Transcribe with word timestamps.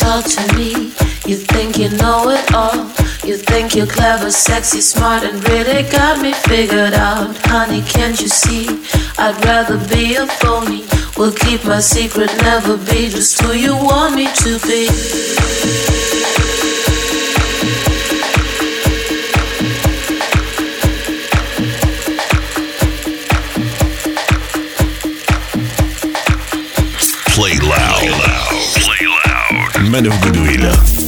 Talk 0.00 0.24
to 0.24 0.56
me. 0.56 0.72
You 1.28 1.36
think 1.36 1.76
you 1.76 1.90
know 2.00 2.30
it 2.30 2.54
all. 2.54 2.88
You 3.22 3.36
think 3.36 3.74
you're 3.76 3.86
clever, 3.86 4.30
sexy, 4.30 4.80
smart, 4.80 5.22
and 5.24 5.36
really 5.48 5.82
got 5.90 6.22
me 6.22 6.32
figured 6.32 6.94
out. 6.94 7.36
Honey, 7.44 7.82
can't 7.82 8.18
you 8.18 8.28
see? 8.28 8.66
I'd 9.18 9.36
rather 9.44 9.76
be 9.94 10.16
a 10.16 10.26
phony. 10.26 10.84
Will 11.18 11.32
keep 11.32 11.64
my 11.66 11.80
secret, 11.80 12.30
never 12.42 12.78
be 12.78 13.10
just 13.10 13.40
who 13.42 13.52
you 13.52 13.74
want 13.74 14.14
me 14.16 14.26
to 14.42 14.58
be. 14.60 15.99
Loud. 30.56 30.99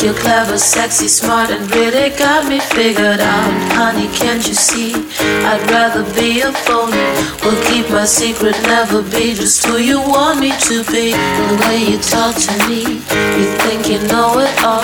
Of 0.00 0.16
Goodwill. 0.16 0.58
sexy, 0.58 1.08
smart, 1.08 1.50
and 1.50 1.70
really 1.74 2.08
got 2.16 2.48
me 2.48 2.58
figured 2.58 3.20
out. 3.20 3.52
Honey, 3.76 4.08
can't 4.16 4.46
you 4.48 4.54
see? 4.54 4.94
I'd 5.44 5.60
rather 5.70 6.04
be 6.14 6.40
a 6.40 6.50
phony. 6.52 6.96
Will 7.44 7.60
keep 7.68 7.90
my 7.90 8.06
secret, 8.06 8.56
never 8.62 9.02
be 9.02 9.34
just 9.34 9.66
who 9.66 9.76
you 9.76 10.00
want 10.00 10.40
me 10.40 10.52
to 10.56 10.84
be. 10.84 11.12
The 11.12 11.66
way 11.68 11.84
you 11.84 11.98
talk 11.98 12.34
to 12.34 12.52
me, 12.66 12.80
you 13.36 13.46
think 13.60 13.88
you 13.88 14.00
know 14.08 14.38
it 14.40 14.64
all. 14.64 14.82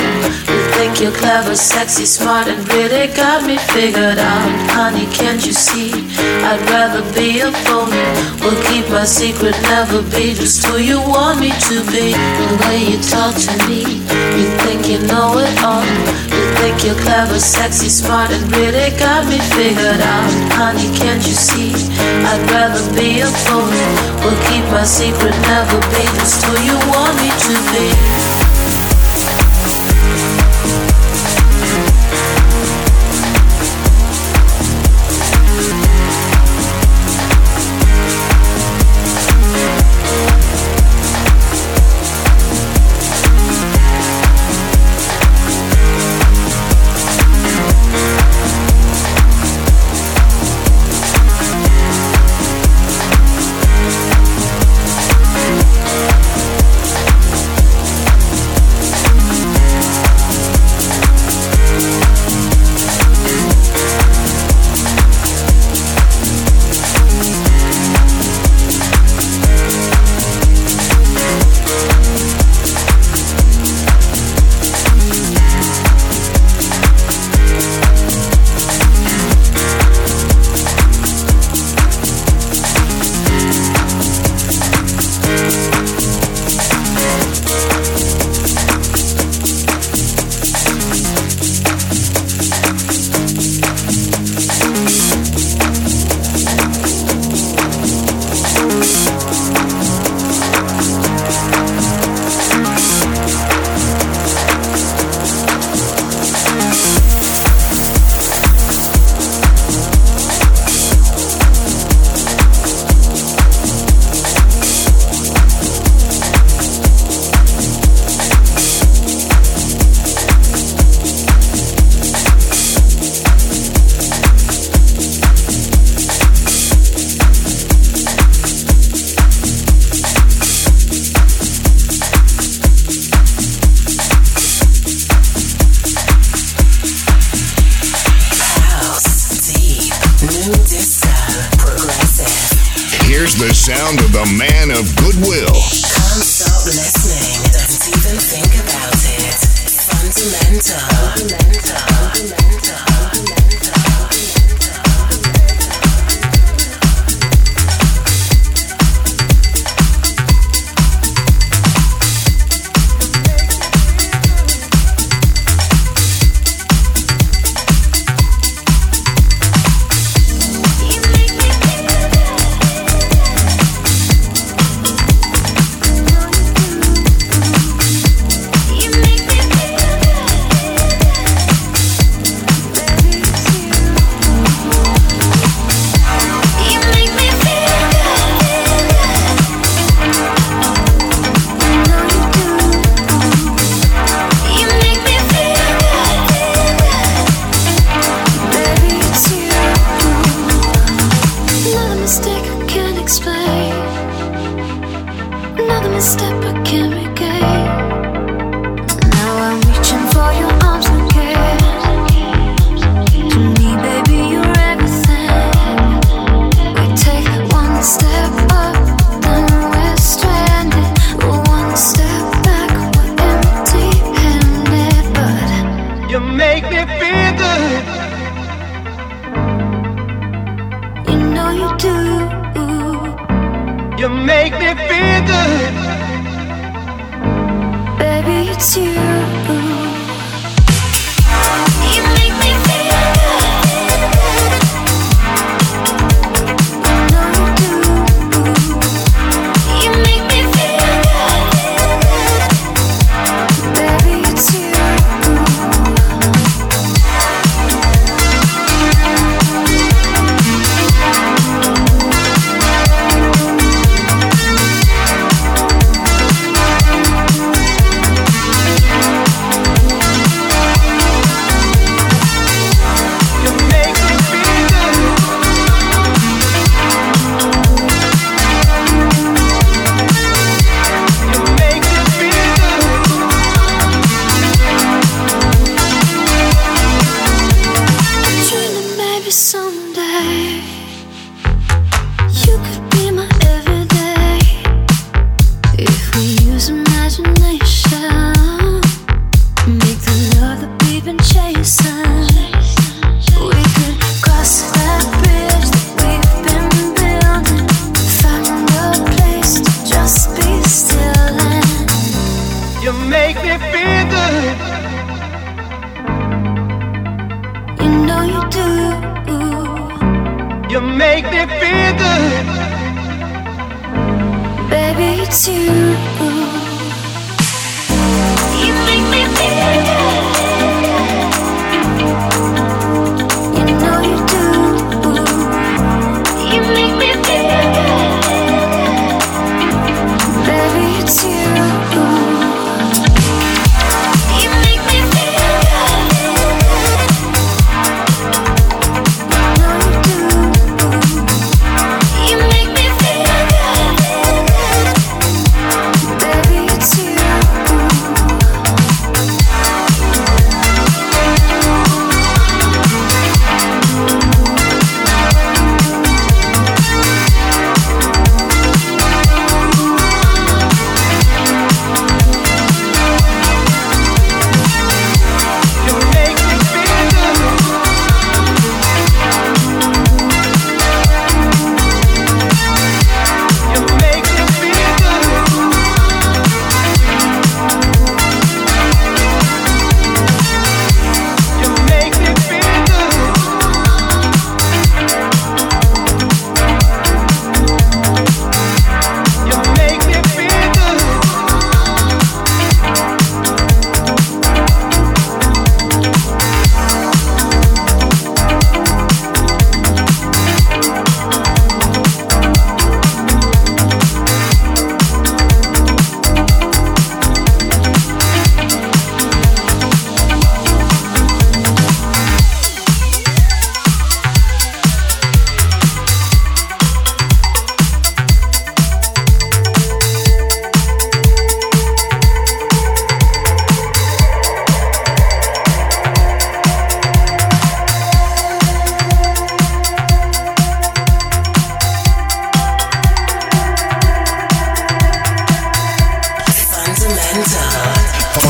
You 0.52 0.65
think 0.86 1.00
you're 1.00 1.18
clever, 1.18 1.56
sexy, 1.56 2.04
smart, 2.04 2.46
and 2.46 2.62
really 2.68 3.08
got 3.14 3.44
me 3.44 3.58
figured 3.74 4.18
out. 4.18 4.50
Honey, 4.70 5.06
can't 5.10 5.44
you 5.44 5.52
see? 5.52 5.90
I'd 6.46 6.62
rather 6.70 7.02
be 7.10 7.40
a 7.40 7.50
phony. 7.66 8.06
Will 8.38 8.54
keep 8.70 8.86
my 8.90 9.04
secret, 9.04 9.56
never 9.66 10.02
be 10.14 10.34
just 10.34 10.64
who 10.64 10.78
you 10.78 10.98
want 11.00 11.40
me 11.40 11.50
to 11.50 11.76
be. 11.90 12.14
The 12.14 12.48
way 12.62 12.78
you 12.86 12.98
talk 13.02 13.34
to 13.34 13.52
me, 13.66 13.82
you 14.38 14.46
think 14.62 14.86
you 14.86 15.02
know 15.10 15.34
it 15.42 15.50
all. 15.66 15.82
You 16.30 16.44
think 16.62 16.84
you're 16.84 17.00
clever, 17.02 17.40
sexy, 17.40 17.88
smart, 17.88 18.30
and 18.30 18.46
really 18.54 18.94
got 18.94 19.26
me 19.26 19.38
figured 19.58 19.98
out. 19.98 20.30
Honey, 20.54 20.86
can't 20.94 21.24
you 21.26 21.34
see? 21.34 21.74
I'd 22.30 22.46
rather 22.54 22.84
be 22.94 23.26
a 23.26 23.30
fool. 23.42 23.66
Will 24.22 24.38
keep 24.46 24.62
my 24.70 24.84
secret, 24.84 25.34
never 25.50 25.80
be 25.90 26.04
just 26.22 26.44
who 26.46 26.54
you 26.62 26.78
want 26.94 27.14
me 27.18 27.30
to 27.34 27.54
be. 27.74 28.35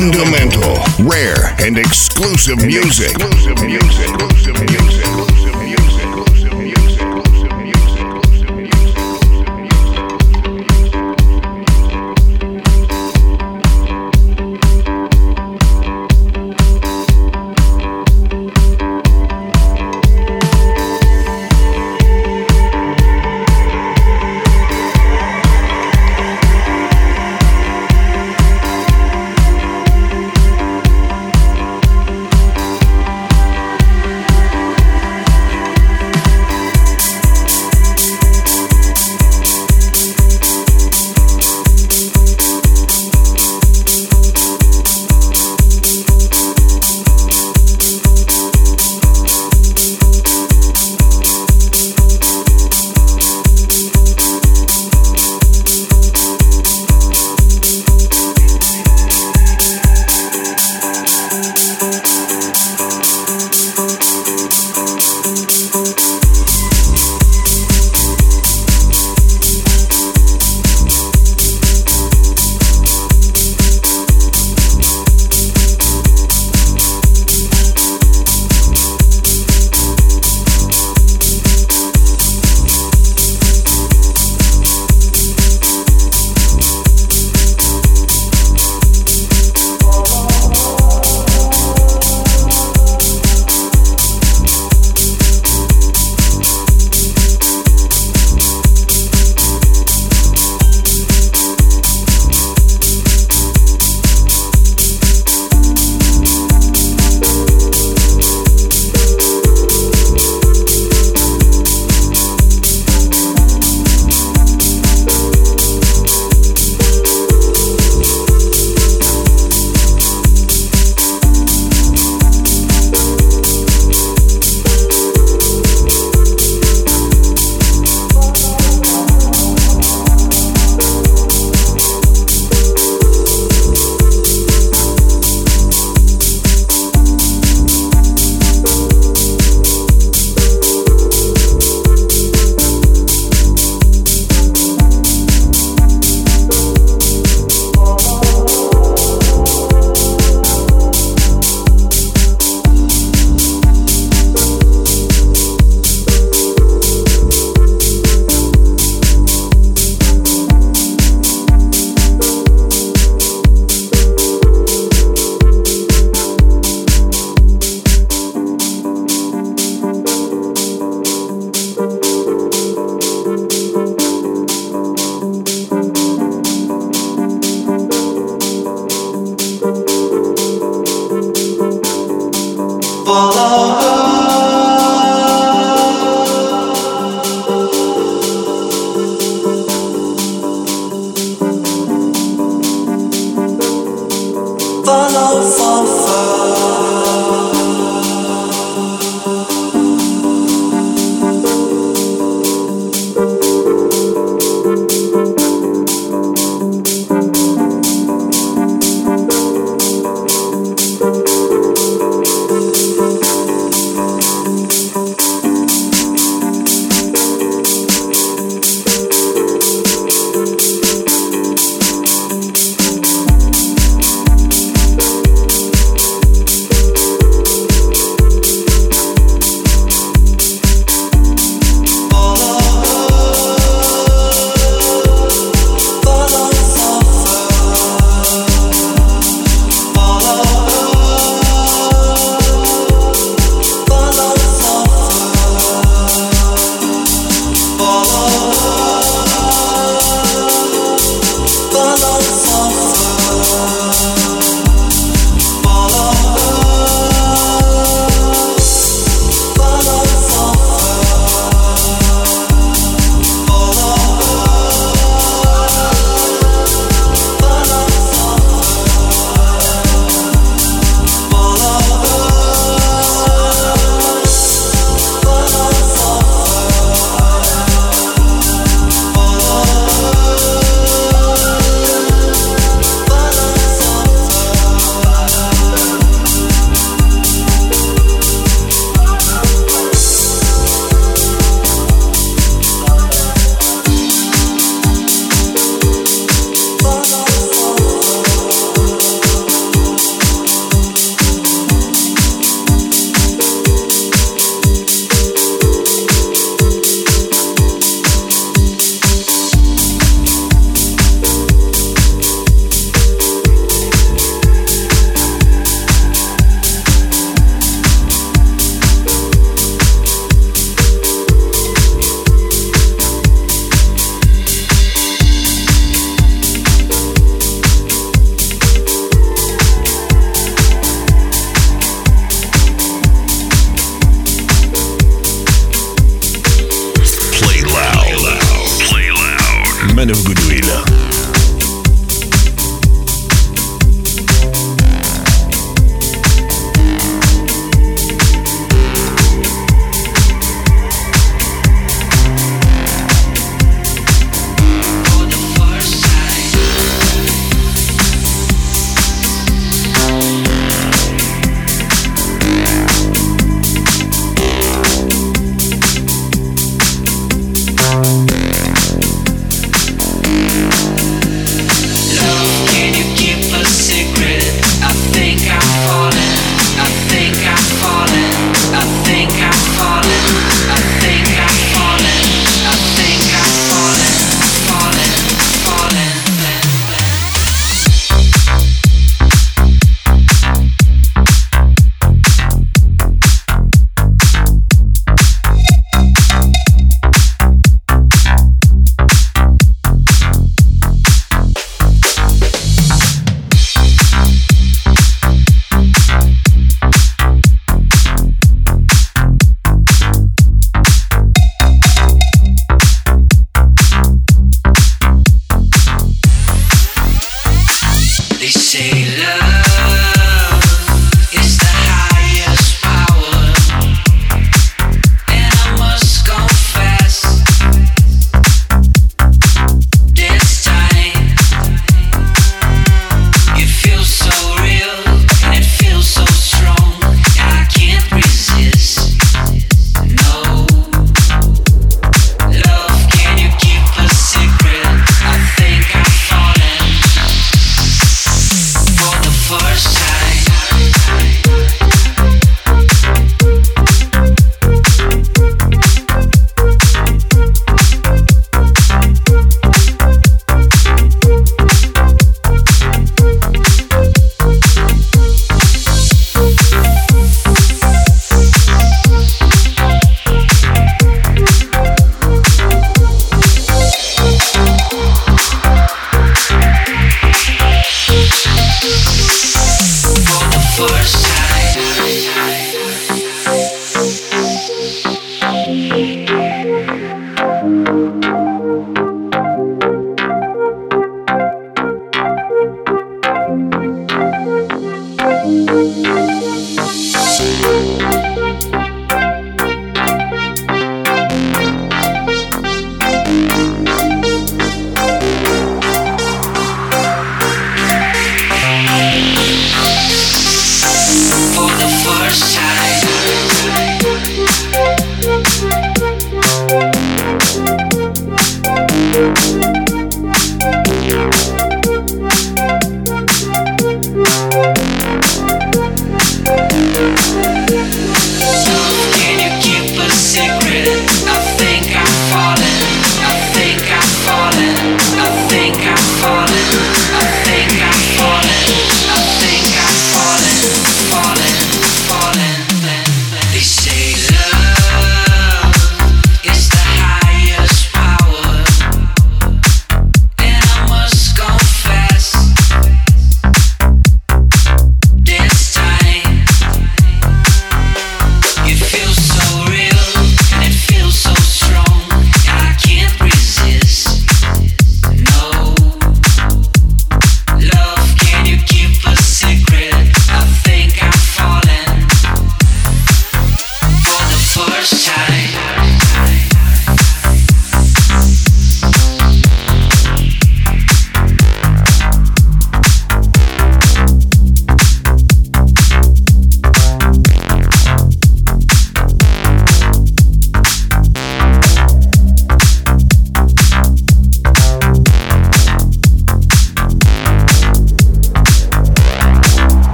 Fundamental, 0.00 0.82
rare, 1.04 1.54
and 1.60 1.76
exclusive 1.76 2.56
music. 2.64 3.10
Exclusive 3.10 3.62
music. 3.66 4.08
Exclusive 4.08 4.60
music. 4.60 5.39